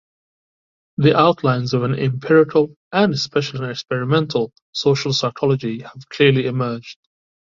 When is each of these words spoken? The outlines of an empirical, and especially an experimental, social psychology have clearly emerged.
The 0.97 1.15
outlines 1.15 1.75
of 1.75 1.83
an 1.83 1.93
empirical, 1.93 2.75
and 2.91 3.13
especially 3.13 3.63
an 3.65 3.69
experimental, 3.69 4.51
social 4.71 5.13
psychology 5.13 5.81
have 5.81 6.09
clearly 6.09 6.47
emerged. 6.47 6.97